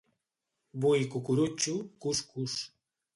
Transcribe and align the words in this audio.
Vull 0.85 1.05
cucurutxo, 1.15 1.75
cus 2.07 2.23
cus. 2.31 2.57